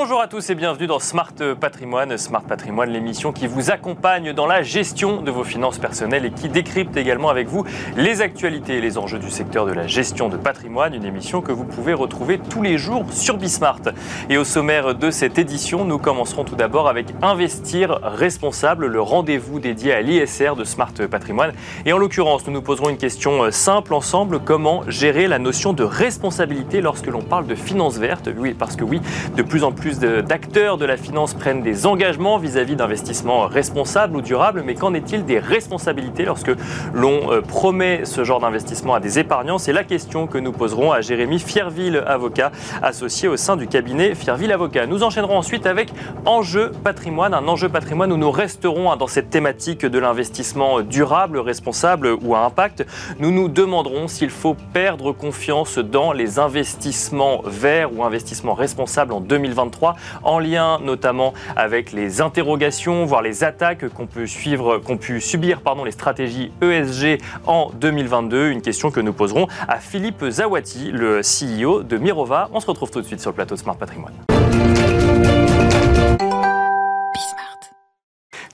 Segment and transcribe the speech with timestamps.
[0.00, 2.16] Bonjour à tous et bienvenue dans Smart Patrimoine.
[2.18, 6.48] Smart Patrimoine, l'émission qui vous accompagne dans la gestion de vos finances personnelles et qui
[6.48, 7.64] décrypte également avec vous
[7.96, 10.94] les actualités et les enjeux du secteur de la gestion de patrimoine.
[10.94, 13.80] Une émission que vous pouvez retrouver tous les jours sur Bismart.
[14.30, 19.58] Et au sommaire de cette édition, nous commencerons tout d'abord avec Investir responsable, le rendez-vous
[19.58, 21.54] dédié à l'ISR de Smart Patrimoine.
[21.86, 25.82] Et en l'occurrence, nous nous poserons une question simple ensemble comment gérer la notion de
[25.82, 28.30] responsabilité lorsque l'on parle de finances vertes?
[28.38, 29.00] Oui, parce que oui,
[29.34, 34.20] de plus en plus d'acteurs de la finance prennent des engagements vis-à-vis d'investissements responsables ou
[34.20, 36.52] durables, mais qu'en est-il des responsabilités lorsque
[36.92, 39.58] l'on euh, promet ce genre d'investissement à des épargnants?
[39.58, 42.52] C'est la question que nous poserons à Jérémy Fierville, avocat
[42.82, 44.86] associé au sein du cabinet Fierville Avocat.
[44.86, 45.92] Nous enchaînerons ensuite avec
[46.26, 51.38] Enjeu patrimoine, un enjeu patrimoine où nous resterons hein, dans cette thématique de l'investissement durable,
[51.38, 52.86] responsable ou à impact.
[53.18, 59.20] Nous nous demanderons s'il faut perdre confiance dans les investissements verts ou investissements responsables en
[59.20, 59.77] 2023
[60.22, 65.60] en lien notamment avec les interrogations, voire les attaques qu'ont pu suivre, qu'ont pu subir
[65.84, 68.50] les stratégies ESG en 2022.
[68.50, 72.48] Une question que nous poserons à Philippe Zawati, le CEO de Mirova.
[72.52, 74.27] On se retrouve tout de suite sur le plateau Smart Patrimoine.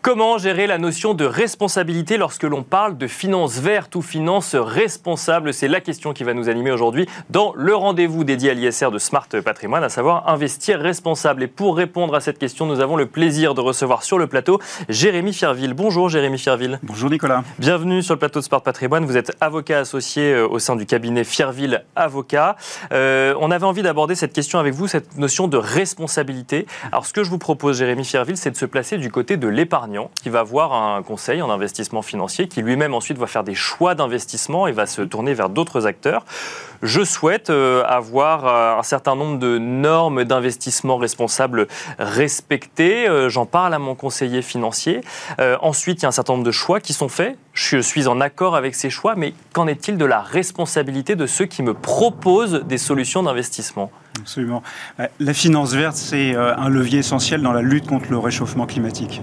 [0.05, 5.55] Comment gérer la notion de responsabilité lorsque l'on parle de finances vertes ou finances responsables?
[5.55, 8.99] C'est la question qui va nous animer aujourd'hui dans le rendez-vous dédié à l'ISR de
[8.99, 11.43] Smart Patrimoine, à savoir investir responsable.
[11.45, 14.61] Et pour répondre à cette question, nous avons le plaisir de recevoir sur le plateau
[14.91, 15.73] Jérémy Fierville.
[15.73, 16.81] Bonjour Jérémy Fierville.
[16.83, 17.43] Bonjour Nicolas.
[17.59, 19.07] Bienvenue sur le plateau de Smart Patrimoine.
[19.07, 22.57] Vous êtes avocat associé euh, au sein du cabinet Fierville Avocat.
[22.93, 26.67] Euh, on avait envie d'aborder cette question avec vous, cette notion de responsabilité.
[26.93, 29.49] Alors ce que je vous propose Jérémy Fierville, c'est de se placer du côté de
[29.49, 33.55] l'épargne qui va avoir un conseil en investissement financier, qui lui-même ensuite va faire des
[33.55, 36.25] choix d'investissement et va se tourner vers d'autres acteurs.
[36.83, 41.67] Je souhaite euh, avoir euh, un certain nombre de normes d'investissement responsables
[41.99, 43.09] respectées.
[43.09, 45.01] Euh, j'en parle à mon conseiller financier.
[45.63, 47.39] ensuite, il y a un certain nombre de choix qui sont faits.
[47.53, 51.47] Je suis en accord avec ces choix, mais qu'en est-il de la responsabilité de ceux
[51.47, 53.91] qui me proposent des solutions d'investissement?
[54.21, 54.63] Absolument.
[55.01, 58.65] Euh, la finance verte, c'est euh, un levier essentiel dans la lutte contre le réchauffement
[58.65, 59.23] climatique.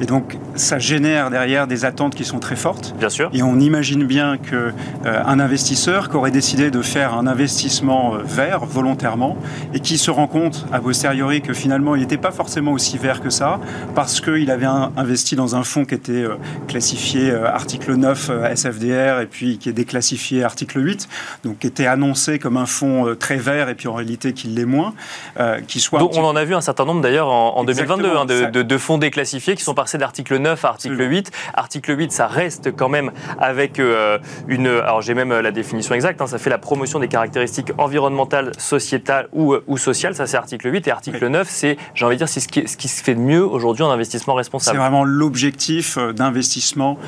[0.00, 2.92] Et donc, ça génère derrière des attentes qui sont très fortes.
[2.98, 3.30] Bien sûr.
[3.32, 4.72] Et on imagine bien qu'un
[5.06, 9.36] euh, investisseur qui aurait décidé de faire un investissement vert volontairement
[9.74, 13.20] et qui se rend compte a posteriori que finalement, il n'était pas forcément aussi vert
[13.20, 13.60] que ça
[13.94, 16.24] parce qu'il avait investi dans un fonds qui était
[16.66, 21.08] classifié article 9 SFDR et puis qui est déclassifié article 8,
[21.44, 24.64] donc qui était annoncé comme un fonds très vert et puis en réalité qu'il l'est
[24.64, 24.94] moins,
[25.38, 25.98] euh, qui soit.
[25.98, 29.54] Donc, on en a vu un certain nombre d'ailleurs en, 2022 hein, de, fonds déclassifiés
[29.54, 31.30] qui sont passés d'article 9 à article 8.
[31.54, 34.66] Article 8, ça reste quand même avec euh, une.
[34.66, 39.28] Alors j'ai même la définition exacte, hein, ça fait la promotion des caractéristiques environnementales, sociétales
[39.32, 40.86] ou, ou sociales, ça c'est article 8.
[40.88, 43.14] Et article 9, c'est, j'ai envie de dire, c'est ce qui, ce qui se fait
[43.14, 44.76] de mieux aujourd'hui en investissement responsable.
[44.76, 46.98] C'est vraiment l'objectif euh, d'investissement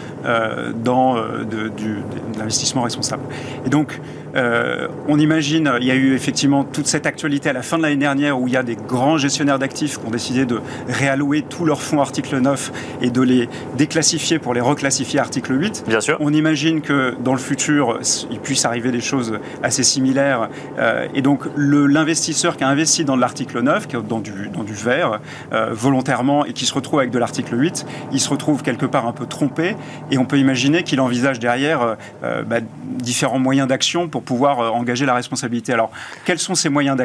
[0.75, 1.99] dans de, du,
[2.39, 3.23] l'investissement responsable.
[3.67, 4.01] Et donc,
[4.37, 7.83] euh, on imagine, il y a eu effectivement toute cette actualité à la fin de
[7.85, 11.43] l'année dernière où il y a des grands gestionnaires d'actifs qui ont décidé de réallouer
[11.43, 15.85] tous leurs fonds article 9 et de les déclassifier pour les reclassifier article 8.
[15.87, 16.17] Bien sûr.
[16.19, 18.01] On imagine que dans le futur,
[18.33, 20.49] il puisse arriver des choses assez similaires.
[20.81, 25.21] Euh, et donc, l'investisseur qui a investi dans l'article 9, dans du, dans du vert,
[25.53, 29.07] euh, volontairement, et qui se retrouve avec de l'article 8, il se retrouve quelque part
[29.07, 29.77] un peu trompé.
[30.11, 35.07] Et on peut imaginer qu'il envisage derrière bah, différents moyens d'action pour pouvoir euh, engager
[35.07, 35.73] la responsabilité.
[35.73, 35.91] Alors,
[36.25, 37.04] quels sont ces moyens d'action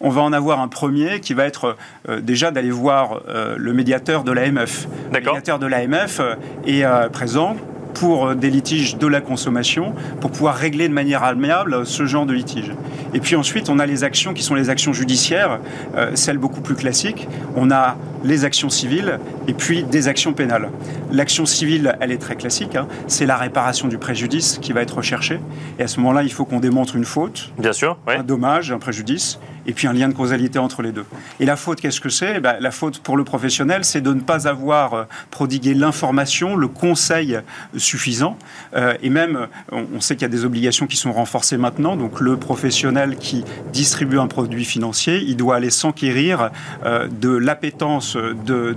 [0.00, 1.76] On va en avoir un premier qui va être
[2.08, 4.86] euh, déjà d'aller voir euh, le médiateur de l'AMF.
[5.12, 6.20] Le médiateur de l'AMF
[6.66, 7.56] est présent
[7.94, 12.32] pour des litiges de la consommation, pour pouvoir régler de manière amiable ce genre de
[12.32, 12.72] litige.
[13.14, 15.60] Et puis ensuite, on a les actions qui sont les actions judiciaires,
[16.14, 17.28] celles beaucoup plus classiques.
[17.56, 19.18] On a les actions civiles
[19.48, 20.70] et puis des actions pénales.
[21.10, 22.86] L'action civile, elle est très classique, hein.
[23.06, 25.40] c'est la réparation du préjudice qui va être recherchée.
[25.78, 28.78] Et à ce moment-là, il faut qu'on démontre une faute, Bien sûr, un dommage, un
[28.78, 31.04] préjudice, et puis un lien de causalité entre les deux.
[31.38, 32.34] Et la faute, qu'est-ce que c'est?
[32.36, 36.56] Eh ben, La faute pour le professionnel, c'est de ne pas avoir euh, prodigué l'information,
[36.56, 37.38] le conseil
[37.76, 38.36] suffisant.
[38.74, 41.96] Euh, et même, on, sait qu'il y a des obligations qui sont renforcées maintenant.
[41.96, 46.50] Donc le professionnel qui distribue un produit financier, il doit aller s'enquérir
[46.84, 48.76] euh, de l'appétence de,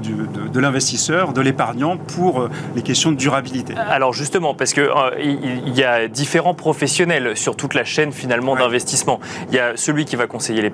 [0.59, 3.73] l'investisseur, de l'épargnant pour les questions de durabilité.
[3.75, 4.89] Alors justement, parce qu'il
[5.19, 9.19] il y a différents professionnels sur toute la chaîne finalement d'investissement.
[9.49, 10.73] Il y a celui qui va conseiller l'épargnant,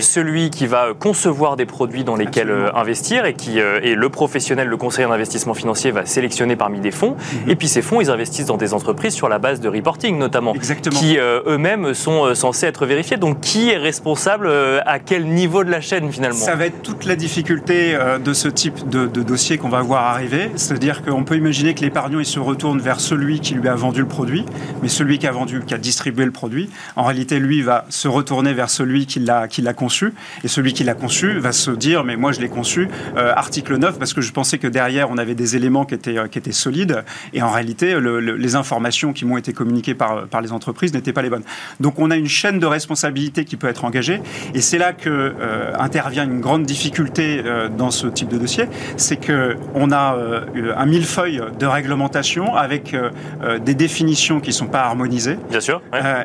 [0.00, 4.76] celui qui va concevoir des produits dans lesquels investir et qui est le professionnel, le
[4.76, 7.16] conseiller d'investissement financier va sélectionner parmi des fonds.
[7.16, 7.50] Mhm.
[7.50, 10.54] Et puis ces fonds, ils investissent dans des entreprises sur la base de reporting notamment,
[10.90, 13.16] qui eux-mêmes sont censés être vérifiés.
[13.16, 14.50] Donc qui est responsable
[14.84, 16.38] à quel niveau de la chaîne finalement?
[16.38, 20.04] Ça va être toute la difficulté euh, de ce type de, dossier qu'on va voir
[20.04, 20.50] arriver.
[20.56, 24.00] C'est-à-dire qu'on peut imaginer que l'épargnant il se retourne vers celui qui lui a vendu
[24.00, 24.44] le produit,
[24.82, 28.08] mais celui qui a vendu, qui a distribué le produit, en réalité lui va se
[28.08, 30.12] retourner vers celui qui l'a qui l'a conçu,
[30.44, 33.76] et celui qui l'a conçu va se dire mais moi je l'ai conçu euh, article
[33.76, 36.38] 9 parce que je pensais que derrière on avait des éléments qui étaient euh, qui
[36.38, 40.92] étaient solides, et en réalité les informations qui m'ont été communiquées par par les entreprises
[40.92, 41.44] n'étaient pas les bonnes.
[41.80, 44.20] Donc on a une chaîne de responsabilité qui peut être engagée,
[44.54, 45.34] et c'est là que
[45.78, 50.86] intervient une grande difficulté euh, dans ce type de dossier, c'est qu'on a euh, un
[50.86, 53.10] millefeuille de réglementation avec euh,
[53.58, 55.38] des définitions qui ne sont pas harmonisées.
[55.50, 55.82] Bien sûr.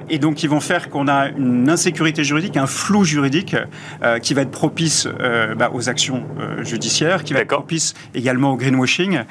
[0.10, 3.56] et donc, ils vont faire qu'on a une insécurité juridique, un flou juridique
[4.22, 5.08] qui va être propice
[5.58, 6.26] bah, aux actions
[6.62, 9.22] judiciaires, qui va être propice également au greenwashing.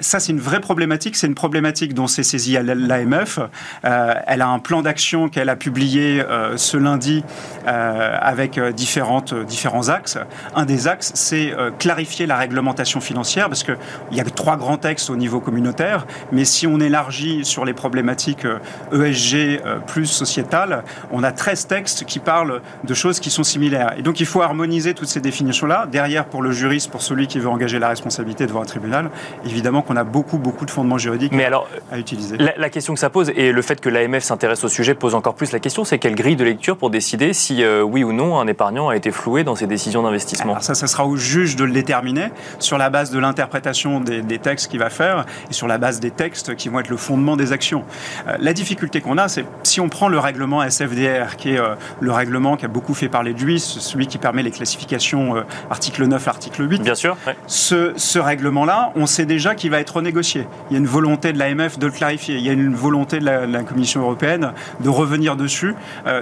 [0.00, 1.16] ça, c'est une vraie problématique.
[1.16, 3.38] C'est une problématique dont s'est saisie l'AMF.
[3.82, 6.22] elle a un plan d'action qu'elle a publié
[6.56, 7.24] ce lundi
[7.66, 10.18] avec différentes, différents axes.
[10.54, 13.76] Un des axes, c'est euh, clarifier la réglementation financière, parce qu'il
[14.12, 18.46] y a trois grands textes au niveau communautaire, mais si on élargit sur les problématiques
[18.92, 23.30] ESG euh, e euh, plus sociétales, on a 13 textes qui parlent de choses qui
[23.30, 23.94] sont similaires.
[23.98, 25.86] Et donc il faut harmoniser toutes ces définitions-là.
[25.90, 29.10] Derrière, pour le juriste, pour celui qui veut engager la responsabilité devant un tribunal,
[29.44, 32.36] évidemment qu'on a beaucoup, beaucoup de fondements juridiques mais alors, à utiliser.
[32.36, 35.34] La, question que ça pose, et le fait que l'AMF s'intéresse au sujet pose encore
[35.34, 38.46] plus la question, c'est quelle grille de lecture pour décider si oui ou non un
[38.46, 41.72] épargnant a été floué dans ses décisions d'investissement Ça, ça sera au juge de le
[41.72, 46.00] déterminer sur la base de l'interprétation des, textes qu'il va faire et sur la base
[46.00, 47.84] des textes qui vont être le fondement des actions.
[48.26, 51.74] Euh, la difficulté qu'on a, c'est si on prend le règlement SFDR, qui est euh,
[52.00, 55.42] le règlement qui a beaucoup fait parler de lui, celui qui permet les classifications euh,
[55.70, 56.82] article 9, article 8.
[56.82, 57.16] Bien sûr.
[57.46, 60.46] Ce, ce règlement-là, on sait déjà qu'il va être renégocié.
[60.70, 62.36] Il y a une volonté de l'AMF de le clarifier.
[62.36, 65.74] Il y a une volonté de la, de la Commission européenne de revenir dessus.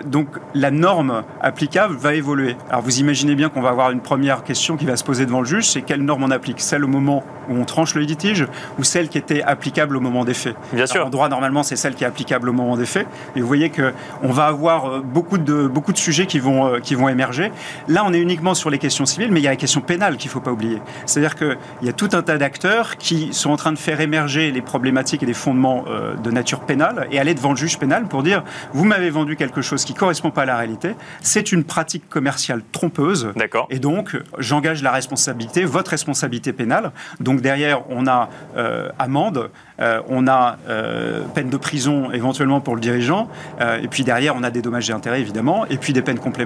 [0.05, 2.57] donc la norme applicable va évoluer.
[2.71, 5.41] Alors vous imaginez bien qu'on va avoir une première question qui va se poser devant
[5.41, 6.61] le juge, c'est quelle norme on applique?
[6.61, 8.47] Celle au moment où on tranche le litige
[8.79, 10.57] ou celle qui était applicable au moment des faits?
[10.73, 11.07] Bien sûr.
[11.07, 13.07] en droit, normalement, c'est celle qui est applicable au moment des faits.
[13.37, 16.81] Et vous voyez qu'on va avoir euh, beaucoup de, beaucoup de sujets qui vont, euh,
[16.81, 17.53] qui vont émerger.
[17.89, 20.17] Là, on est uniquement sur les questions civiles, mais il y a la question pénale
[20.17, 20.81] qu'il ne faut pas oublier.
[21.07, 24.51] C'est-à-dire qu'il y a tout un tas d'acteurs qui sont en train de faire émerger
[24.51, 28.07] les problématiques et les fondements euh, de nature pénale et aller devant le juge pénal
[28.07, 28.43] pour dire
[28.73, 32.09] vous m'avez vendu quelque chose qui ne correspond pas à la réalité, c'est une pratique
[32.09, 33.33] commerciale trompeuse.
[33.37, 33.67] D'accord.
[33.71, 36.93] Et donc, j'engage la responsabilité, votre responsabilité pénale.
[37.21, 39.51] Donc derrière, on a euh, amende,
[39.81, 43.29] euh, on a euh, peine de prison éventuellement pour le dirigeant,
[43.61, 46.38] et puis derrière, on a des dommages et intérêts évidemment, et puis des peines complémentaires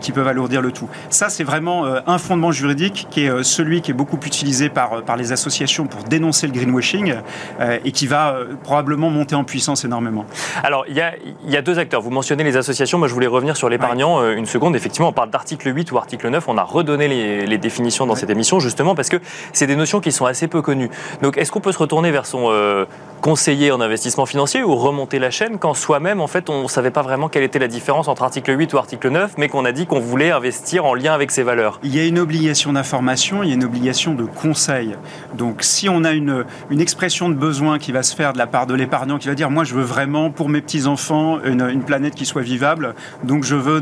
[0.00, 0.88] qui peuvent alourdir le tout.
[1.10, 5.16] Ça, c'est vraiment un fondement juridique qui est celui qui est beaucoup utilisé par, par
[5.16, 7.14] les associations pour dénoncer le greenwashing
[7.84, 10.24] et qui va probablement monter en puissance énormément.
[10.62, 11.14] Alors, il y a,
[11.46, 12.00] y a, deux acteurs.
[12.00, 14.76] Vous mentionnez les associations, moi je voulais revenir sur l'épargnant une seconde.
[14.76, 18.30] Effectivement, on parle d'article 8 ou article 9, on a redonné les, définitions dans cette
[18.30, 19.16] émission justement parce que
[19.52, 20.90] c'est des notions qui sont assez peu connues.
[21.22, 22.84] Donc, est-ce qu'on peut se retourner vers son euh,
[23.20, 26.90] conseiller en investissement financier ou remonter la chaîne quand soi-même, en fait, on ne savait
[26.90, 29.72] pas vraiment quelle était la différence entre article 8 ou article 9, mais qu'on a
[29.72, 33.42] dit qu'on voulait investir en lien avec ses valeurs Il y a une obligation d'information,
[33.42, 34.96] il y a une obligation de conseil.
[35.34, 36.44] Donc, si on a une,
[36.78, 39.50] expression de besoin qui va se faire de la part de l'épargnant, qui va dire,
[39.50, 43.80] moi, je veux vraiment pour mes petits-enfants une, planète qui soit vivable, donc je veux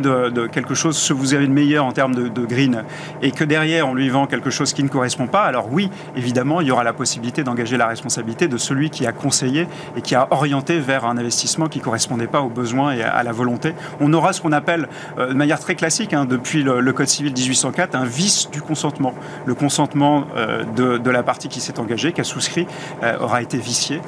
[0.49, 2.85] quelque chose, ce que vous avez de meilleur en termes de, de green,
[3.23, 6.61] et que derrière, on lui vend quelque chose qui ne correspond pas, alors oui, évidemment,
[6.61, 10.15] il y aura la possibilité d'engager la responsabilité de celui qui a conseillé et qui
[10.15, 13.75] a orienté vers un investissement qui ne correspondait pas aux besoins et à la volonté.
[14.01, 17.33] On aura ce qu'on appelle, euh, de manière très classique, hein, depuis le, Code civil
[17.33, 19.15] 1804, un vice du consentement.
[19.47, 22.67] Le consentement euh, de, la partie qui s'est engagée, qui a souscrit,
[23.03, 24.01] euh, aura été vicié.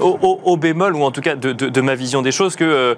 [0.00, 2.96] Au, bémol, ou en tout cas de, ma vision des choses, que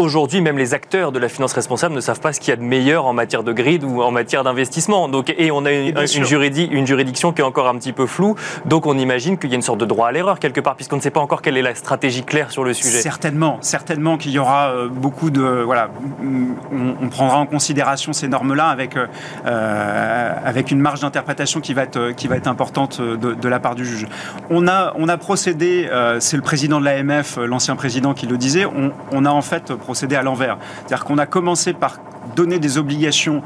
[0.00, 2.56] Aujourd'hui, même les acteurs de la finance responsable ne savent pas ce qu'il y a
[2.56, 5.08] de meilleur en matière de grid ou en matière d'investissement.
[5.08, 8.34] Donc, et on a une, une, juridiction qui est encore un petit peu floue.
[8.64, 10.96] Donc, on imagine qu'il y a une sorte de droit à l'erreur quelque part, puisqu'on
[10.96, 13.02] ne sait pas encore quelle est la stratégie claire sur le sujet.
[13.02, 15.90] Certainement, certainement qu'il y aura euh, beaucoup de voilà,
[16.22, 22.12] on, prendra en considération ces normes-là avec euh, avec une marge d'interprétation qui va être
[22.12, 24.06] qui va être importante de, la part du juge.
[24.48, 28.38] On a on a procédé, euh, c'est le président de l'AMF, l'ancien président qui le
[28.38, 30.56] disait, on, on a en fait procéder à l'envers.
[30.86, 31.98] C'est-à-dire qu'on a commencé par
[32.36, 33.42] donner des obligations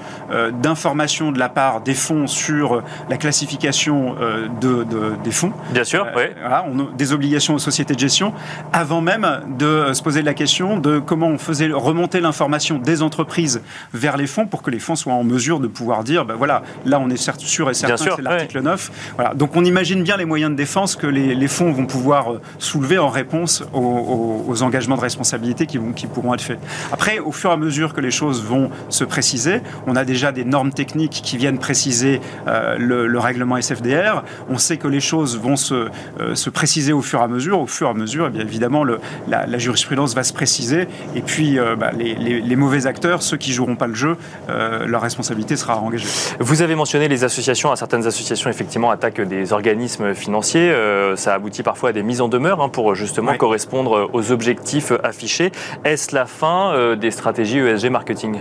[0.63, 4.15] d'information de la part des fonds sur la classification
[4.61, 4.87] de,
[5.23, 5.53] des fonds.
[5.73, 6.23] Bien sûr, oui.
[6.41, 8.33] Voilà, on a des obligations aux sociétés de gestion,
[8.73, 9.27] avant même
[9.59, 13.63] de se poser la question de comment on faisait remonter l'information des entreprises
[13.93, 16.63] vers les fonds pour que les fonds soient en mesure de pouvoir dire, ben voilà,
[16.85, 18.91] là on est sûr et certain que c'est l'article 9.
[19.17, 19.35] Voilà.
[19.35, 22.99] Donc on imagine bien les moyens de défense que les, fonds vont pouvoir euh, soulever
[22.99, 26.59] en réponse aux, engagements de responsabilité qui, vont, qui pourront être faits.
[26.93, 30.33] Après, au fur et à mesure que les choses vont se préciser, on a déjà
[30.33, 34.23] des normes techniques qui viennent préciser euh, le, règlement SFDR.
[34.51, 35.89] On sait que les choses vont se,
[36.21, 37.61] euh, se préciser au fur et à mesure.
[37.61, 40.89] Au fur et à mesure, eh bien évidemment, le, la, jurisprudence va se préciser.
[41.15, 44.17] Et puis, bah, les, les, mauvais acteurs, ceux qui joueront pas le jeu,
[44.49, 46.07] leur responsabilité sera engagée.
[46.41, 47.75] Vous avez mentionné les associations.
[47.77, 50.71] Certaines associations, effectivement, attaquent des organismes financiers.
[50.71, 54.93] Euh, ça aboutit parfois à des mises en demeure hein, pour justement correspondre aux objectifs
[55.03, 55.53] affichés.
[55.85, 58.41] Est-ce la fin euh, des stratégies ESG marketing?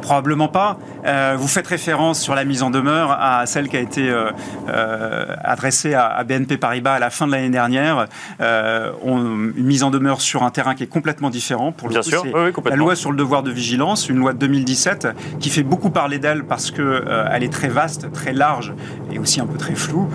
[0.00, 0.78] Probablement pas.
[1.06, 4.30] Euh, vous faites référence sur la mise en demeure à celle qui a été euh,
[4.68, 8.06] euh, adressée à, BNP Paribas à la fin de l'année dernière.
[8.40, 11.72] une mise en demeure sur un terrain qui est complètement différent.
[11.72, 12.24] Pour Bien sûr,
[12.64, 16.18] la loi sur le devoir de vigilance, une loi de 2017 qui fait beaucoup parler
[16.18, 18.74] d'elle parce que elle est très vaste, très large
[19.12, 20.08] et aussi un peu très floue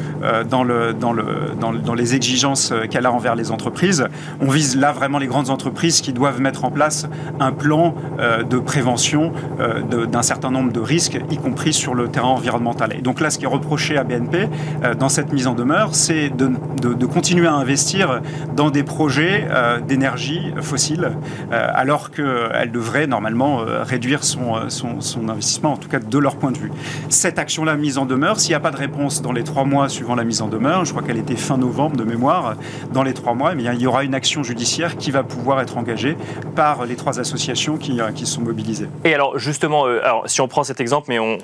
[0.49, 1.25] dans, le, dans, le,
[1.59, 4.07] dans, dans les exigences qu'elle a envers les entreprises.
[4.41, 7.07] On vise là vraiment les grandes entreprises qui doivent mettre en place
[7.39, 9.33] un plan de prévention
[9.82, 12.94] d'un certain nombre de risques, y compris sur le terrain environnemental.
[12.98, 14.50] Et donc là, ce qui est reproché à BNP
[14.84, 16.51] euh, dans cette mise en demeure, c'est de,
[16.82, 18.22] de, continuer à investir
[18.55, 21.12] dans des projets euh, d'énergie fossile,
[21.51, 26.51] euh, alors qu'elle devrait normalement réduire son, son, investissement, en tout cas de leur point
[26.51, 26.72] de vue.
[27.10, 29.89] Cette action-là mise en demeure, s'il n'y a pas de réponse dans les trois mois
[29.89, 32.55] suivant la mise en demeure, je crois qu'elle était fin novembre de mémoire,
[32.94, 35.77] dans les trois mois, eh il y aura une action judiciaire qui va pouvoir être
[35.77, 36.17] engagée
[36.55, 38.88] par les trois associations qui, qui sont mobilisées.
[39.03, 41.38] Et alors justement, alors, si on prend cet exemple, mais on,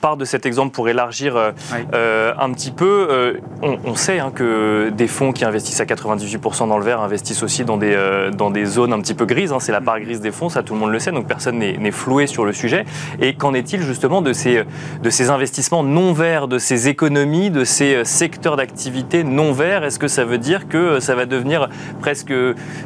[0.00, 1.52] part de cet exemple pour élargir euh,
[1.94, 3.08] euh, un petit peu.
[3.10, 7.42] Euh, on, sait hein, que des fonds qui investissent à 98% dans le vert investissent
[7.42, 7.96] aussi dans des,
[8.36, 9.52] dans des zones un petit peu grises.
[9.52, 9.60] Hein.
[9.60, 11.90] c'est la part grise des fonds, ça tout le monde le sait, donc personne n'est
[11.90, 12.84] floué sur le sujet.
[13.20, 14.64] Et qu'en est-il justement de ces,
[15.02, 19.84] de ces investissements non verts, de ces économies, de ces secteurs d'activité non verts?
[19.84, 21.68] Est-ce que ça veut dire que ça va devenir
[22.00, 22.32] presque...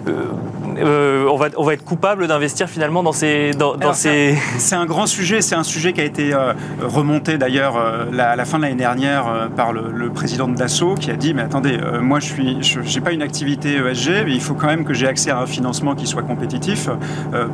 [0.06, 3.50] on, va, on va être coupable d'investir finalement dans ces...
[3.52, 4.36] Dans, ces...
[4.58, 8.34] C'est un grand sujet, c'est un sujet qui a été euh, remonté d'ailleurs euh, à
[8.34, 11.42] la fin de l'année dernière euh, par le, président de Dassault qui a dit mais
[11.42, 14.84] attendez, moi je suis, je n'ai pas une activité ESG, mais il faut quand même
[14.84, 16.88] que j'ai accès à un financement qui soit compétitif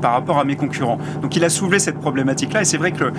[0.01, 0.99] par rapport à mes concurrents.
[1.21, 2.63] Donc il a soulevé cette problématique-là.
[2.63, 3.13] Et c'est vrai que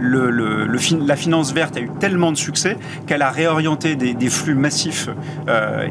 [0.00, 0.66] le, le,
[1.06, 5.10] la finance verte a eu tellement de succès qu'elle a réorienté des, flux massifs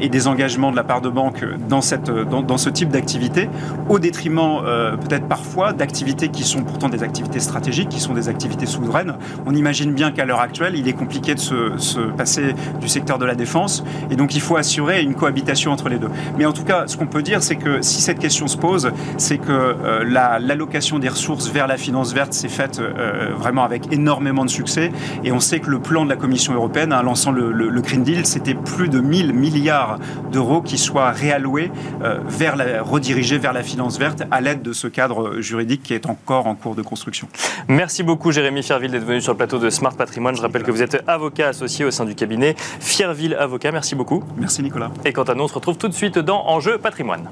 [0.00, 3.48] et des engagements de la part de banques dans, cette, dans ce type d'activité
[3.88, 4.60] au détriment
[5.00, 7.49] peut-être parfois d'activités qui sont pourtant des activités stratégiques,
[7.88, 9.14] qui sont des activités souveraines.
[9.46, 13.24] On imagine bien qu'à l'heure actuelle, il est compliqué de se, passer du secteur de
[13.24, 16.10] la défense, et donc il faut assurer une cohabitation entre les deux.
[16.38, 18.92] Mais en tout cas, ce qu'on peut dire, c'est que si cette question se pose,
[19.18, 23.92] c'est que euh, l'allocation des ressources vers la finance verte s'est faite euh, vraiment avec
[23.92, 24.92] énormément de succès,
[25.24, 28.02] et on sait que le plan de la Commission européenne, en hein, lançant le, Green
[28.02, 29.98] Deal, c'était plus de 1000 milliards
[30.32, 31.70] d'euros qui soient réalloués
[32.02, 35.94] euh, vers la, redirigés vers la finance verte à l'aide de ce cadre juridique qui
[35.94, 37.28] est encore en cours de construction.
[37.68, 40.36] Merci beaucoup Jérémy Fierville d'être venu sur le plateau de Smart Patrimoine.
[40.36, 43.72] Je rappelle que vous êtes avocat associé au sein du cabinet Fierville Avocat.
[43.72, 44.22] Merci beaucoup.
[44.36, 44.90] Merci Nicolas.
[45.04, 47.30] Et quant à nous, on se retrouve tout de suite dans Enjeu Patrimoine.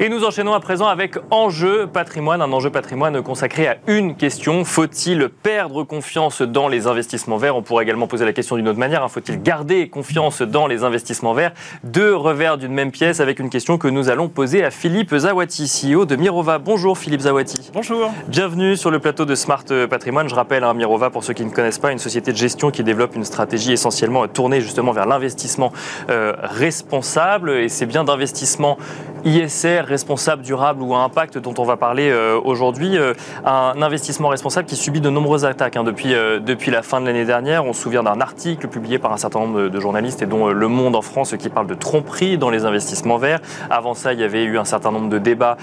[0.00, 4.64] Et nous enchaînons à présent avec Enjeu patrimoine, un enjeu patrimoine consacré à une question.
[4.64, 7.54] Faut-il perdre confiance dans les investissements verts?
[7.54, 9.04] On pourrait également poser la question d'une autre manière.
[9.04, 9.08] Hein.
[9.08, 11.52] Faut-il garder confiance dans les investissements verts?
[11.84, 15.66] Deux revers d'une même pièce avec une question que nous allons poser à Philippe Zawati,
[15.66, 16.58] CEO de Mirova.
[16.58, 17.70] Bonjour Philippe Zawati.
[17.72, 18.10] Bonjour.
[18.26, 20.28] Bienvenue sur le plateau de Smart Patrimoine.
[20.28, 22.82] Je rappelle, hein, Mirova, pour ceux qui ne connaissent pas, une société de gestion qui
[22.82, 25.72] développe une stratégie essentiellement tournée justement vers l'investissement
[26.10, 27.50] euh, responsable.
[27.50, 28.76] Et c'est bien d'investissement
[29.24, 32.98] ISR responsable, durable ou à impact dont on va parler euh, aujourd'hui.
[32.98, 37.00] Euh, un investissement responsable qui subit de nombreuses attaques hein, depuis, euh, depuis la fin
[37.00, 37.64] de l'année dernière.
[37.64, 40.66] On se souvient d'un article publié par un certain nombre de, journalistes et dont Le
[40.66, 43.38] Monde en France qui parle de tromperie dans les investissements verts.
[43.70, 45.56] Avant ça, il y avait eu un certain nombre de débats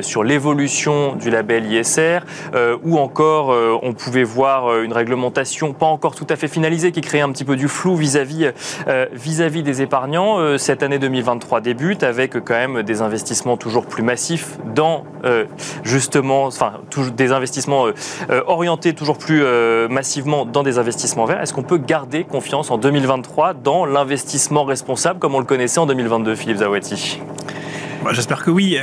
[0.00, 2.20] sur l'évolution du label ISR
[2.84, 7.22] ou encore on pouvait voir une réglementation pas encore tout à fait finalisée qui créait
[7.22, 8.52] un petit peu du flou vis-à-vis
[9.12, 10.56] vis-à-vis des épargnants.
[10.58, 15.44] cette année 2023 débute avec quand même des investissements toujours plus massifs dans euh,
[15.84, 16.48] justement,
[17.14, 17.94] des investissements euh,
[18.30, 19.42] euh, orientés toujours plus
[19.88, 21.40] massivement dans des investissements verts.
[21.40, 25.86] Est-ce qu'on peut garder confiance en 2023 dans l'investissement responsable comme on le connaissait en
[25.86, 27.20] 2022, Philippe Zawati
[28.12, 28.78] J'espère que oui.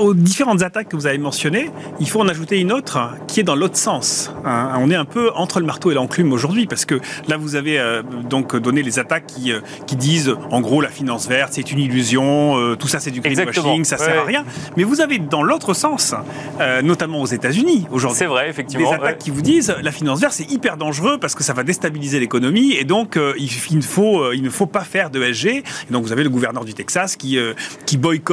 [0.00, 1.70] aux différentes attaques que vous avez mentionnées,
[2.00, 4.32] il faut en ajouter une autre qui est dans l'autre sens.
[4.44, 4.72] Hein.
[4.78, 7.80] on est un peu entre le marteau et l'enclume aujourd'hui parce que là, vous avez
[8.28, 9.52] donc donné les attaques qui,
[9.86, 13.84] qui disent en gros la finance verte, c'est une illusion, tout ça c'est du greenwashing,
[13.84, 14.44] ça sert à rien.
[14.76, 16.14] Mais vous avez dans l'autre sens,
[16.82, 20.34] notamment aux États-Unis aujourd'hui, c'est vrai, effectivement, des attaques qui vous disent la finance verte
[20.34, 24.32] c'est hyper dangereux parce que ça va déstabiliser l'économie et donc il, il, ne faut,
[24.32, 25.58] il ne faut pas faire de SG.
[25.58, 27.38] Et donc vous avez le gouverneur du Texas qui,
[27.86, 28.31] qui boycotte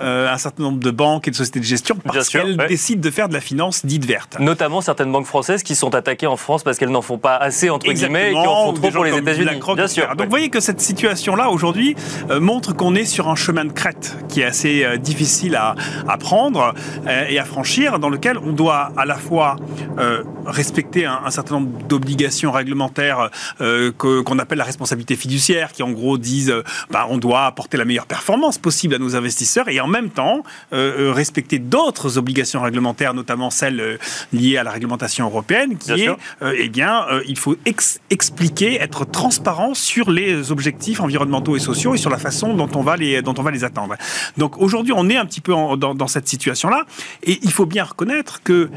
[0.00, 3.28] un certain nombre de banques et de sociétés de gestion parce qu'elles décident de faire
[3.28, 4.38] de la finance dite verte.
[4.38, 7.70] Notamment certaines banques françaises qui sont attaquées en France parce qu'elles n'en font pas assez
[7.70, 9.60] entre guillemets et qui en font trop pour les États-Unis.
[9.74, 10.08] Bien sûr.
[10.16, 11.96] Donc vous voyez que cette situation-là aujourd'hui
[12.40, 15.74] montre qu'on est sur un chemin de crête qui est assez difficile à,
[16.06, 16.74] à prendre
[17.28, 19.56] et à franchir, dans lequel on doit à la fois
[20.48, 26.18] respecter un, certain nombre d'obligations réglementaires euh, qu'on appelle la responsabilité fiduciaire, qui en gros
[26.18, 29.37] disent euh, bah, on doit apporter la meilleure performance possible à nos investisseurs
[29.68, 30.42] et en même temps
[30.72, 33.98] euh, respecter d'autres obligations réglementaires, notamment celles
[34.32, 36.10] liées à la réglementation européenne, qui est
[36.42, 37.56] eh bien il faut
[38.10, 42.82] expliquer, être transparent sur les objectifs environnementaux et sociaux et sur la façon dont on
[42.82, 43.94] va les dont on va les atteindre.
[44.36, 46.84] Donc aujourd'hui on est un petit peu dans, dans, cette situation là
[47.22, 48.70] et il faut bien reconnaître que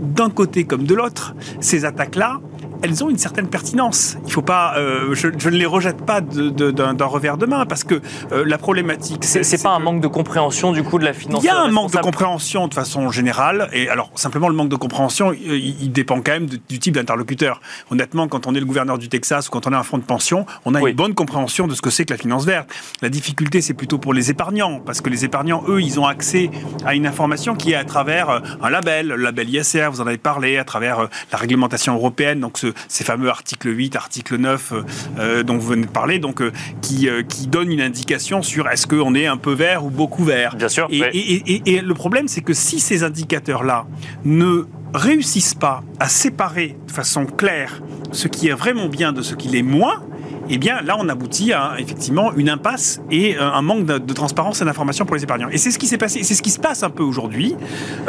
[0.00, 2.40] d'un côté comme de l'autre ces attaques-là,
[2.82, 4.16] elles ont une certaine pertinence.
[4.26, 8.00] Il faut pas, euh, je, ne les rejette pas d'un revers de main parce que
[8.32, 9.24] euh, la problématique.
[9.24, 11.42] C'est pas un manque de compréhension du coup de la finance.
[11.42, 14.68] Il y a un manque de compréhension de façon générale et alors simplement le manque
[14.68, 17.60] de compréhension, il, dépend quand même du type d'interlocuteur.
[17.90, 20.04] Honnêtement, quand on est le gouverneur du Texas ou quand on est un fonds de
[20.04, 22.68] pension, on a une bonne compréhension de ce que c'est que la finance verte.
[23.02, 26.50] La difficulté, c'est plutôt pour les épargnants parce que les épargnants, eux, ils ont accès
[26.84, 30.06] à une information qui est à travers euh, un label, le label ISR, vous en
[30.06, 34.72] avez parlé, à travers la réglementation européenne, donc ce ces fameux articles 8, article 9
[34.72, 34.82] euh,
[35.18, 38.86] euh, dont vous venez de parler, donc euh, qui, qui donnent une indication sur est-ce
[38.86, 40.56] qu'on est un peu vert ou beaucoup vert.
[40.56, 40.88] Bien sûr.
[40.90, 43.86] Et, le problème, c'est que si ces indicateurs-là
[44.24, 47.82] ne réussissent pas à séparer de façon claire
[48.12, 50.02] ce qui est vraiment bien de ce qui l'est moins,
[50.50, 54.62] eh bien là on aboutit à effectivement une impasse et euh, un manque de, transparence
[54.62, 55.48] et d'information pour les épargnants.
[55.50, 57.54] Et c'est ce qui s'est passé, c'est ce qui se passe un peu aujourd'hui,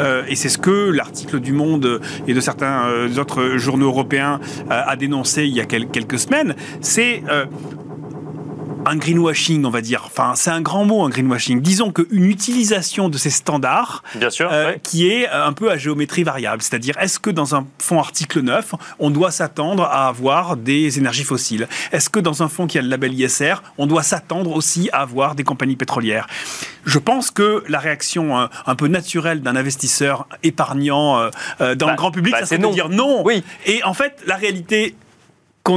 [0.00, 4.40] euh, et c'est ce que l'article du Monde et de certains euh, autres journaux européens
[4.68, 6.54] a dénoncé il y a quelques semaines.
[6.80, 7.22] C'est
[8.90, 10.02] un greenwashing, on va dire.
[10.04, 11.60] Enfin, c'est un grand mot, un greenwashing.
[11.60, 15.76] Disons qu'une utilisation de ces standards Bien sûr, euh, qui est euh, un peu à
[15.76, 16.60] géométrie variable.
[16.60, 21.22] C'est-à-dire, est-ce que dans un fonds article 9, on doit s'attendre à avoir des énergies
[21.22, 21.68] fossiles?
[21.92, 25.02] Est-ce que dans un fonds qui a le label ISR, on doit s'attendre aussi à
[25.02, 26.26] avoir des compagnies pétrolières?
[26.84, 31.94] Je pense que la réaction euh, un peu naturelle d'un investisseur épargnant dans le bah,
[31.94, 33.22] grand public, bah, c'est de dire non.
[33.24, 33.44] Oui.
[33.66, 34.96] Et en fait, la réalité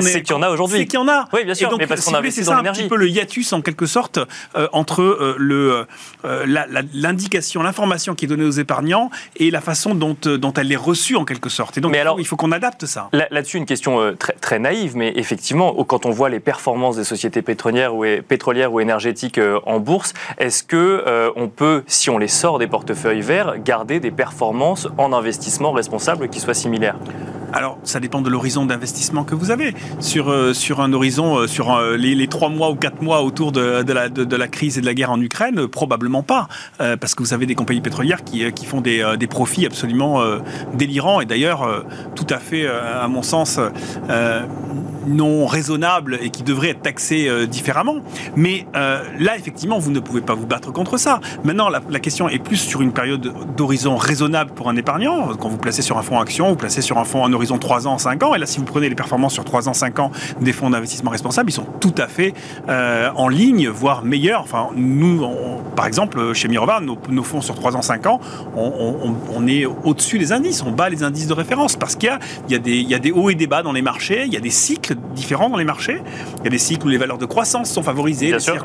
[0.01, 0.79] c'est qu'il y en a aujourd'hui.
[0.79, 1.27] C'est qu'il y en a.
[1.33, 1.75] Oui, bien sûr.
[1.77, 4.19] mais parce qu'on C'est ça un petit peu le hiatus en quelque sorte
[4.55, 5.85] euh, entre euh, le
[6.25, 10.77] euh, l'indication, l'information qui est donnée aux épargnants et la façon dont dont elle est
[10.77, 11.77] reçue en quelque sorte.
[11.77, 13.09] Et donc mais alors, il faut qu'on adapte ça.
[13.11, 17.41] Là-dessus, une question très, très naïve, mais effectivement, quand on voit les performances des sociétés
[17.41, 22.59] pétrolières ou pétrolières ou énergétiques en bourse, est-ce que on peut, si on les sort
[22.59, 26.95] des portefeuilles verts, garder des performances en investissement responsable qui soient similaires?
[27.53, 29.75] Alors, ça dépend de l'horizon d'investissement que vous avez.
[29.99, 33.51] Sur, euh, sur un horizon, euh, sur euh, les, trois mois ou quatre mois autour
[33.51, 36.47] de, de, la, de, la, crise et de la guerre en Ukraine, probablement pas.
[36.77, 40.21] parce que vous avez des compagnies pétrolières qui, qui font des, des, profits absolument
[40.73, 43.59] délirants et d'ailleurs tout à fait, à mon sens,
[45.07, 47.97] non raisonnables et qui devraient être taxés différemment.
[48.35, 51.19] Mais là, effectivement, vous ne pouvez pas vous battre contre ça.
[51.43, 55.35] Maintenant, la, la question est plus sur une période d'horizon raisonnable pour un épargnant.
[55.35, 57.57] Quand vous placez sur un fonds action, vous placez sur un fonds en horizon horizon
[57.57, 58.35] 3 ans, 5 ans.
[58.35, 61.11] Et là, si vous prenez les performances sur 3 ans, 5 ans des fonds d'investissement
[61.11, 62.33] responsables, ils sont tout à fait
[62.69, 64.41] euh, en ligne, voire meilleurs.
[64.41, 65.25] Enfin, nous,
[65.75, 68.19] par exemple, chez Mirovar, nos, fonds sur 3 ans, 5 ans,
[68.55, 72.17] on, est au-dessus des indices, on bat les indices de référence parce qu'il
[72.49, 74.49] y, y, a des hauts et des bas dans les marchés, il y a des
[74.49, 76.01] cycles différents dans les marchés.
[76.39, 78.59] Il y a des cycles où les valeurs de croissance sont favorisées, des cycles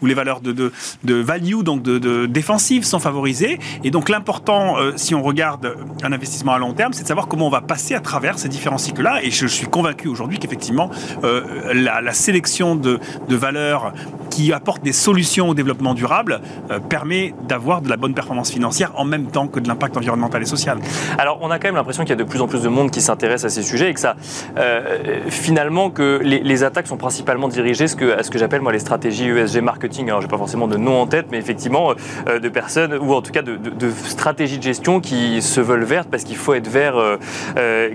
[0.00, 3.58] où, les valeurs, de, de, value, donc de, de défensive, sont favorisées.
[3.84, 7.28] Et donc l'important, euh, si on regarde un investissement à long terme, c'est de savoir
[7.28, 9.22] comment on va passer à travers ces différents cycles-là.
[9.22, 10.90] Et je suis convaincu aujourd'hui qu'effectivement,
[11.24, 13.92] euh, la, sélection de, valeurs
[14.30, 18.92] qui apportent des solutions au développement durable euh, permet d'avoir de la bonne performance financière
[18.96, 20.78] en même temps que de l'impact environnemental et social.
[21.18, 22.90] Alors, on a quand même l'impression qu'il y a de plus en plus de monde
[22.90, 24.16] qui s'intéresse à ces sujets et que ça,
[24.58, 29.28] euh, finalement, que les, attaques sont principalement dirigées à ce que j'appelle moi les stratégies
[29.28, 30.08] ESG marketing.
[30.08, 31.92] Alors, j'ai pas forcément de nom en tête, mais effectivement,
[32.26, 36.08] de personnes ou en tout cas de, de, stratégies de gestion qui se veulent vertes
[36.10, 36.96] parce qu'il faut être vert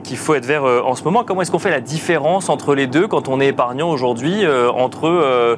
[0.03, 1.23] qu'il faut être vert en ce moment.
[1.23, 4.71] Comment est-ce qu'on fait la différence entre les deux quand on est épargnant aujourd'hui, euh,
[4.71, 5.55] entre euh,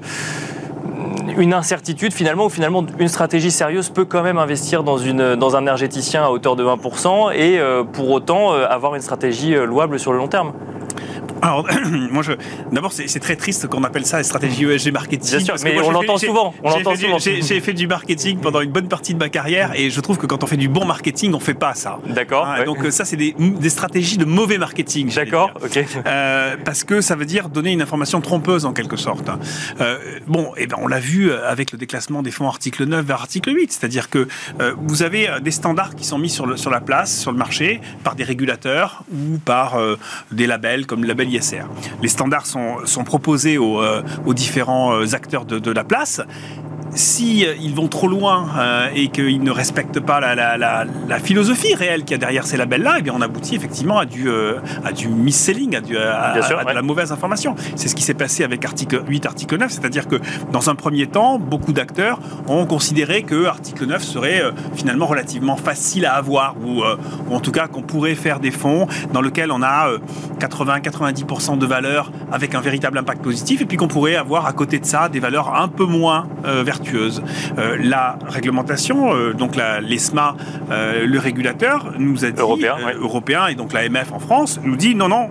[1.37, 4.97] une incertitude finalement, ou finalement une stratégie sérieuse peut quand même investir dans,
[5.35, 7.59] dans un énergéticien à hauteur de 20% et
[7.91, 10.53] pour autant avoir une stratégie louable sur le long terme?
[11.43, 11.67] Alors,
[12.11, 12.31] moi, je...
[12.71, 15.37] d'abord, c'est très triste qu'on appelle ça stratégie ESG marketing.
[15.37, 16.53] Bien sûr, mais on l'entend souvent.
[17.19, 20.25] J'ai fait du marketing pendant une bonne partie de ma carrière et je trouve que
[20.25, 21.99] quand on fait du bon marketing, on fait pas ça.
[22.07, 22.47] D'accord.
[22.47, 25.13] Hein, donc ça, c'est des, des, stratégies de mauvais marketing.
[25.13, 25.51] D'accord.
[25.63, 25.83] Ok.
[26.05, 29.29] Euh, parce que ça veut dire donner une information trompeuse en quelque sorte.
[29.81, 33.05] Euh, bon, et eh ben on l'a vu avec le déclassement des fonds article 9
[33.05, 34.27] vers article 8, c'est-à-dire que
[34.61, 37.37] euh, vous avez des standards qui sont mis sur, le, sur la place, sur le
[37.37, 39.97] marché, par des régulateurs ou par euh,
[40.31, 41.32] des labels comme le label
[42.01, 46.21] les standards sont, proposés aux, euh, différents euh, acteurs de, de la place
[46.95, 52.01] si euh, ils vont trop loin euh, et qu'ils ne respectent pas la, philosophie réelle
[52.01, 54.91] qu'il y a derrière ces labels-là, eh bien on aboutit effectivement à du, euh, à
[54.91, 57.55] du mis-selling, à, du, à, de la mauvaise information.
[57.75, 60.17] C'est ce qui s'est passé avec article 8, article 9, c'est-à-dire que
[60.51, 64.43] dans un premier temps, beaucoup d'acteurs ont considéré que article 9 serait
[64.75, 66.83] finalement relativement facile à avoir, ou,
[67.29, 69.89] ou en tout cas qu'on pourrait faire des fonds dans lesquels on a
[70.39, 74.79] 80-90% de valeurs avec un véritable impact positif, et puis qu'on pourrait avoir à côté
[74.79, 80.35] de ça des valeurs un peu moins vertueuses euh, la réglementation, euh, donc l'ESMA,
[80.71, 84.95] euh, le régulateur, nous a dit, européen, européen, et donc l'AMF en France, nous dit
[84.95, 85.29] non, non,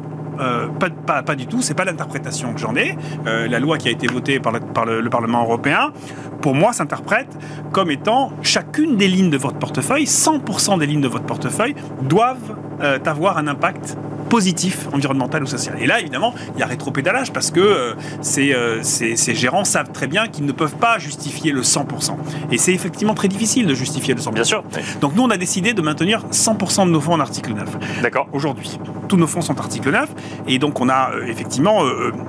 [0.81, 2.97] pas, pas, pas, du tout, c'est pas l'interprétation que j'en ai.
[3.25, 5.93] la loi qui a été votée par le, Parlement européen,
[6.41, 7.29] pour moi, s'interprète
[7.71, 12.57] comme étant chacune des lignes de votre portefeuille, 100% des lignes de votre portefeuille doivent
[13.05, 13.97] avoir un impact
[14.33, 15.77] positif, environnemental ou social.
[15.79, 17.95] Et là, évidemment, il y a rétropédalage parce que euh,
[18.39, 22.17] euh, ces, gérants savent très bien qu'ils ne peuvent pas justifier le 100%.
[22.51, 24.33] Et c'est effectivement très difficile de justifier le 100%.
[24.33, 24.65] Bien sûr.
[25.03, 28.01] Donc nous, on a décidé de maintenir 100% de nos fonds en article 9.
[28.01, 28.27] D'accord.
[28.33, 30.09] Aujourd'hui, tous nos fonds sont article 9.
[30.49, 31.83] Et donc on a euh, effectivement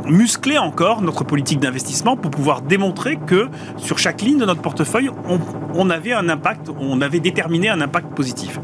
[0.04, 5.10] musclé encore notre politique d'investissement pour pouvoir démontrer que sur chaque ligne de notre portefeuille,
[5.30, 5.40] on,
[5.74, 8.60] on avait un impact, on avait déterminé un impact positif.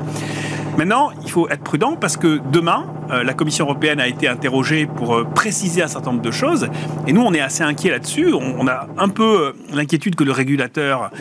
[0.77, 4.85] Maintenant, il faut être prudent parce que demain, euh, la Commission européenne a été interrogée
[4.85, 6.69] pour euh, préciser un certain nombre de choses.
[7.07, 8.33] Et nous, on est assez inquiets là-dessus.
[8.33, 11.11] On, a un peu euh, l'inquiétude que le régulateur,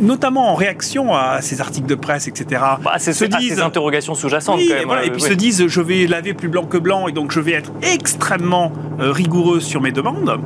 [0.00, 4.58] notamment en réaction à ces articles de presse, etc., bah, se disent, ces interrogations sous-jacentes.
[4.58, 4.72] Oui,
[5.04, 7.52] et, puis se disent, je vais laver plus blanc que blanc, et donc je vais
[7.52, 10.38] être extrêmement rigoureux sur mes demandes,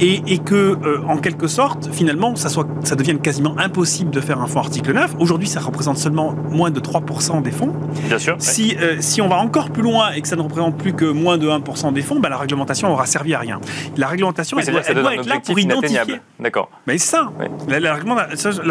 [0.00, 4.40] et, et que, en quelque sorte, finalement, ça, soit, ça devienne quasiment impossible de faire
[4.40, 5.16] un fonds article 9.
[5.18, 7.72] Aujourd'hui, ça représente seulement moins de 3% des fonds.
[8.06, 8.36] Bien sûr.
[8.38, 11.38] Si, si on va encore plus loin et que ça ne représente plus que moins
[11.38, 13.60] de 1% des fonds, bah, la réglementation aura servi à rien.
[13.96, 14.80] La réglementation, elle, doit,
[15.14, 16.20] être là pour identifier.
[16.38, 16.70] D'accord.
[16.86, 17.30] Mais c'est ça.
[17.68, 17.94] La,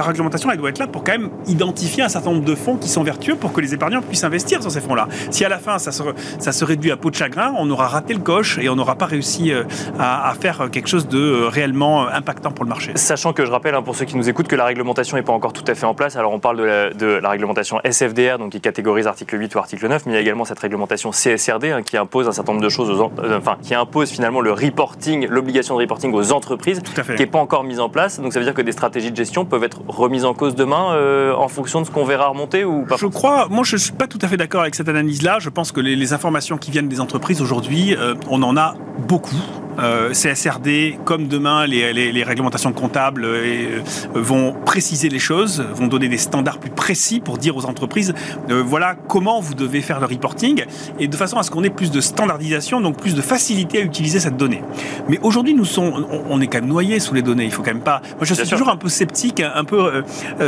[0.03, 2.89] réglementation, elle doit être là pour quand même identifier un certain nombre de fonds qui
[2.89, 5.07] sont vertueux pour que les épargnants puissent investir sur ces fonds-là.
[5.31, 6.03] Si à la fin ça se,
[6.39, 8.95] ça se réduit à peau de chagrin, on aura raté le coche et on n'aura
[8.95, 9.63] pas réussi euh,
[9.99, 12.91] à, faire quelque chose de euh, réellement impactant pour le marché.
[12.95, 15.33] Sachant que je rappelle hein, pour ceux qui nous écoutent que la réglementation n'est pas
[15.33, 16.15] encore tout à fait en place.
[16.15, 19.59] Alors on parle de la, de la réglementation SFDR, donc qui catégorise article 8 ou
[19.59, 22.53] article 9, mais il y a également cette réglementation CSRD hein, qui impose un certain
[22.53, 26.31] nombre de choses, aux, euh, enfin qui impose finalement le reporting, l'obligation de reporting aux
[26.31, 28.19] entreprises, qui n'est pas encore mise en place.
[28.19, 30.93] Donc ça veut dire que des stratégies de gestion peuvent être remises en cause demain
[30.93, 32.95] euh, en fonction de ce qu'on verra remonter ou pas?
[32.97, 35.37] Je crois, moi je suis pas tout à fait d'accord avec cette analyse-là.
[35.39, 38.75] Je pense que les, informations qui viennent des entreprises aujourd'hui, euh, on en a
[39.07, 39.66] beaucoup beaucoup.
[39.79, 43.81] Euh, CSRD, comme demain, les, réglementations comptables euh,
[44.13, 48.13] vont préciser les choses, vont donner des standards plus précis pour dire aux entreprises,
[48.49, 50.65] euh, voilà comment vous devez faire le reporting,
[50.99, 53.81] et de façon à ce qu'on ait plus de standardisation, donc plus de facilité à
[53.81, 54.63] utiliser cette donnée.
[55.09, 57.45] Mais aujourd'hui, nous sommes, on, est quand même noyé sous les données.
[57.45, 58.01] Il faut quand même pas.
[58.17, 60.03] Moi, je suis toujours un peu sceptique, un peu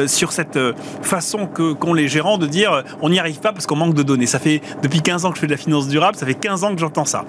[0.08, 0.60] sur cette
[1.02, 4.04] façon que qu'ont les gérants de dire, on n'y arrive pas parce qu'on manque de
[4.04, 4.26] données.
[4.26, 6.63] Ça fait depuis 15 ans que je fais de la finance durable, ça fait 15
[6.63, 7.26] ans que j'entends ça.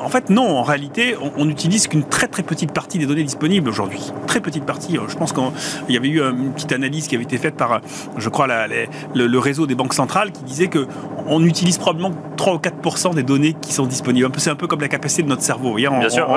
[0.00, 0.56] en fait, non.
[0.56, 4.12] En réalité, on n'utilise qu'une très très petite partie des données disponibles aujourd'hui.
[4.26, 4.98] Très petite partie.
[5.08, 7.80] Je pense qu'il y avait eu une petite analyse qui avait été faite par,
[8.16, 10.86] je crois, le, réseau des banques centrales qui disait que
[11.28, 14.30] on utilise probablement 3 ou 4 des données qui sont disponibles.
[14.38, 15.74] C'est un peu comme la capacité de notre cerveau.
[15.74, 16.28] Bien sûr.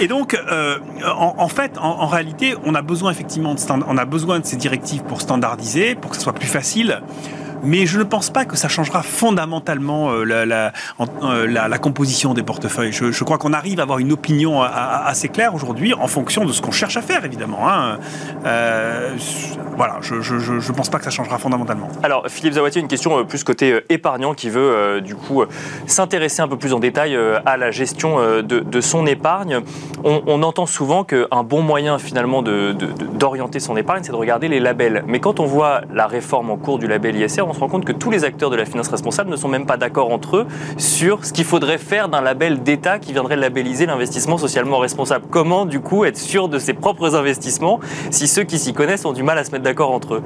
[0.00, 0.78] Et donc, euh,
[1.16, 5.02] en, fait, en, réalité, on a besoin effectivement de on a besoin de ces directives
[5.04, 7.00] pour standardiser, pour que ce soit plus facile
[7.62, 10.24] mais je ne pense pas que ça changera fondamentalement euh,
[11.22, 12.92] euh, la, composition des portefeuilles.
[12.92, 16.60] Je, crois qu'on arrive à avoir une opinion assez claire aujourd'hui en fonction de ce
[16.60, 17.68] qu'on cherche à faire, évidemment.
[17.68, 17.98] Hein.
[18.46, 19.16] Euh,
[19.76, 21.88] voilà, je ne pense pas que ça changera fondamentalement.
[22.02, 25.42] Alors, Philippe Zawatier, une question plus côté épargnant qui veut du coup
[25.86, 29.60] s'intéresser un peu plus en détail à la gestion de, son épargne.
[30.04, 35.04] On, entend souvent qu'un bon moyen finalement d'orienter son épargne, c'est de regarder les labels.
[35.06, 37.84] Mais quand on voit la réforme en cours du label ISR, on se rend compte
[37.84, 40.46] que tous les acteurs de la finance responsable ne sont même pas d'accord entre eux
[40.78, 45.26] sur ce qu'il faudrait faire d'un label d'État qui viendrait labelliser l'investissement socialement responsable.
[45.30, 47.78] Comment, du coup, être sûr de ses propres investissements
[48.10, 50.22] si ceux qui s'y connaissent ont du mal à se mettre d'accord entre eux?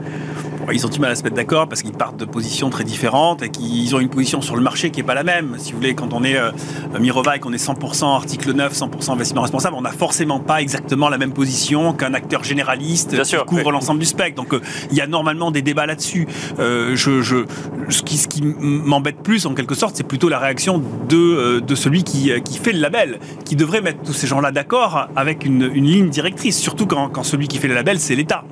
[0.72, 3.42] Ils ont du mal à se mettre d'accord parce qu'ils partent de positions très différentes
[3.42, 5.56] et qu'ils ont une position sur le marché qui n'est pas la même.
[5.58, 6.50] Si vous voulez, quand on est euh,
[6.98, 11.08] Mirova et qu'on est 100% article 9, 100% investissement responsable, on n'a forcément pas exactement
[11.08, 14.36] la même position qu'un acteur généraliste qui couvre l'ensemble du spectre.
[14.36, 16.26] Donc euh, il y a normalement des débats là-dessus.
[16.58, 17.44] Euh, je, je,
[17.88, 21.60] ce qui, ce qui m'embête plus, en quelque sorte, c'est plutôt la réaction de, euh,
[21.60, 25.44] de celui qui, qui fait le label, qui devrait mettre tous ces gens-là d'accord avec
[25.44, 28.44] une, une, ligne directrice, surtout quand, quand celui qui fait le label, c'est l'État.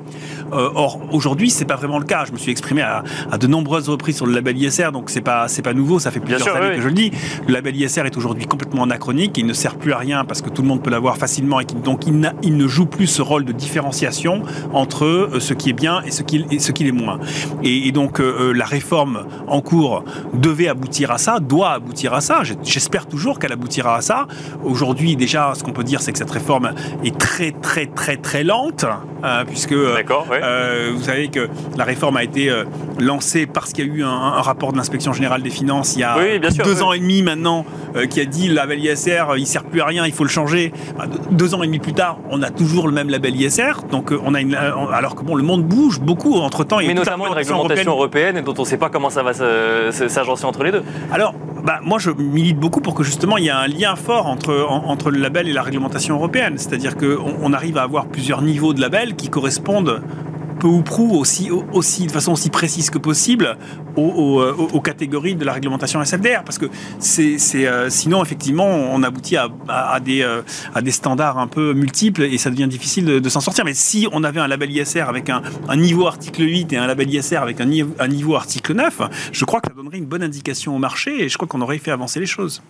[0.53, 2.25] Euh, or, aujourd'hui, c'est pas vraiment le cas.
[2.27, 3.03] Je me suis exprimé à,
[3.39, 5.99] de nombreuses reprises sur le label ISR, donc c'est pas c'est pas nouveau.
[5.99, 7.11] Ça fait plusieurs années que je le dis.
[7.47, 9.37] Le label ISR est aujourd'hui complètement anachronique.
[9.39, 11.65] Il ne sert plus à rien parce que tout le monde peut l'avoir facilement et
[11.65, 15.75] donc il, il, ne joue plus ce rôle de différenciation entre euh, ce qui est
[15.75, 17.19] bien et ce qui, et ce qui est moins.
[17.63, 22.43] Et, donc euh, la réforme en cours devait aboutir à ça, doit aboutir à ça.
[22.63, 24.27] J'espère toujours qu'elle aboutira à ça.
[24.65, 26.73] Aujourd'hui, déjà, ce qu'on peut dire, c'est que cette réforme
[27.05, 28.85] est très très très très lente,
[29.47, 30.27] puisque D'accord.
[30.33, 32.65] Euh, vous savez que la réforme a été euh,
[32.99, 36.05] lancée parce qu'il y a eu un, rapport de l'inspection générale des finances il y
[36.05, 36.17] a
[36.65, 37.65] deux ans et demi maintenant
[37.97, 40.31] euh, qui a dit le label ISR il sert plus à rien, il faut le
[40.31, 40.73] changer.
[40.99, 43.87] Bah, deux ans et demi plus tard, on a toujours le même label ISR.
[43.91, 46.79] Donc on a une, alors que bon, le monde bouge beaucoup entre temps.
[46.79, 48.37] Mais notamment une réglementation européenne.
[48.37, 50.83] et dont on ne sait pas comment ça va s'agencer entre les deux.
[51.13, 54.27] Alors bah, moi, je milite beaucoup pour que justement il y ait un lien fort
[54.27, 56.59] entre, entre le label et la réglementation européenne.
[56.59, 60.03] C'est-à-dire qu'on on arrive à avoir plusieurs niveaux de label qui correspondent
[60.59, 63.57] peu ou prou aussi, aussi, de façon aussi précise que possible
[63.97, 66.43] aux, aux, catégories de la réglementation SFDR.
[66.45, 66.67] Parce que
[66.99, 70.43] c'est, euh, sinon, effectivement, on aboutit à, des, euh,
[70.75, 73.65] à des standards un peu multiples et ça devient difficile de, s'en sortir.
[73.65, 75.43] Mais si on avait un label ISR avec un,
[75.77, 79.03] niveau article 8 et un label ISR avec un niveau, un niveau article 9,
[79.33, 81.79] je crois que ça donnerait une bonne indication au marché et je crois qu'on aurait
[81.79, 82.63] fait avancer les choses.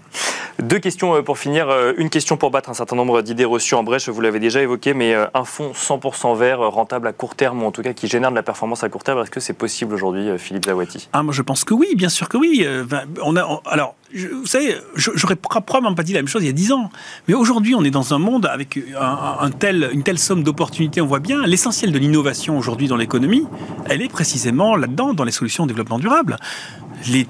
[0.63, 1.69] Deux questions euh, pour finir.
[1.99, 4.95] Une question pour battre un certain nombre d'idées reçues en brèche, vous l'avez déjà évoqué,
[4.95, 8.31] mais un fonds 100% vert, rentable à court terme, ou en tout cas qui génère
[8.31, 9.21] de la performance à court terme.
[9.21, 12.09] Est-ce que c'est possible aujourd'hui, euh, Philippe Zawati ah, Moi, je pense que oui, bien
[12.09, 12.63] sûr que oui.
[12.65, 12.85] Euh,
[13.23, 16.53] on a, alors, vous savez, j'aurais probablement pas dit la même chose il y a
[16.53, 16.91] dix ans.
[17.29, 21.01] Mais aujourd'hui, on est dans un monde avec un, tel, une telle somme d'opportunités.
[21.01, 23.47] On voit bien l'essentiel de l'innovation aujourd'hui dans l'économie,
[23.87, 26.37] elle est précisément là-dedans, dans les solutions de développement durable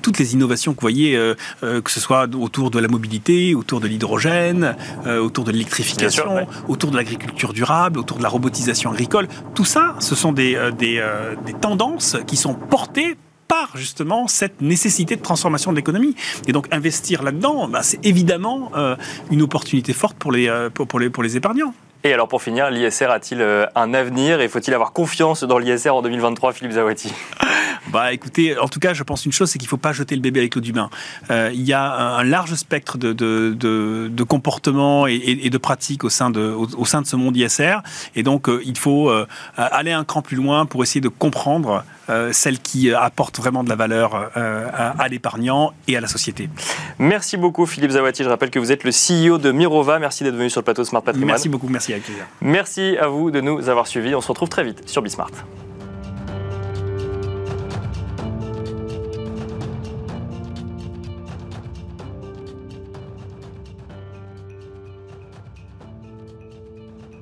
[0.01, 3.55] toutes les innovations que vous voyez, euh, euh, que ce soit autour de la mobilité,
[3.55, 8.91] autour de l'hydrogène, euh, autour de l'électrification, autour de l'agriculture durable, autour de la robotisation
[8.91, 11.03] agricole, tout ça, ce sont des, des,
[11.61, 13.17] tendances qui sont portées
[13.49, 16.15] par justement cette nécessité de transformation de l'économie.
[16.47, 18.71] Et donc investir là-dedans, bah, c'est évidemment
[19.31, 21.75] une opportunité forte pour les, pour, les, pour les épargnants.
[22.05, 23.43] Et alors pour finir, l'ISR a-t-il
[23.75, 27.13] un avenir et faut-il avoir confiance dans l'ISR en 2023, Philippe Zawati
[27.95, 30.15] bah écoutez, en tout cas, je pense une chose, c'est qu'il ne faut pas jeter
[30.15, 30.91] le bébé avec l'eau du bain.
[31.31, 36.05] Euh, il y a un large spectre de, de, de, comportements et, et, de pratiques
[36.05, 37.79] au sein de, au, sein de ce monde ISR.
[38.15, 39.27] Et donc, euh, il faut euh,
[39.57, 41.85] aller un cran plus loin pour essayer de comprendre
[42.33, 46.49] celle qui apporte vraiment de la valeur à, l'épargnant et à la société.
[46.99, 48.25] Merci beaucoup Philippe Zawati.
[48.25, 49.99] Je rappelle que vous êtes le CEO de Mirova.
[49.99, 51.29] Merci d'être venu sur le plateau Smart Patrimoine.
[51.29, 52.25] Merci beaucoup, merci avec plaisir.
[52.41, 54.15] Merci à vous de nous avoir suivis.
[54.15, 55.31] On se retrouve très vite sur Bismart.